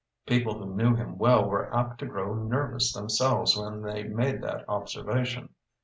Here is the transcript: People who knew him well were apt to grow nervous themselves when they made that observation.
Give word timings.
People 0.25 0.57
who 0.57 0.73
knew 0.75 0.95
him 0.95 1.19
well 1.19 1.47
were 1.47 1.71
apt 1.75 1.99
to 1.99 2.07
grow 2.07 2.33
nervous 2.33 2.91
themselves 2.91 3.55
when 3.55 3.83
they 3.83 4.01
made 4.01 4.41
that 4.41 4.67
observation. 4.67 5.49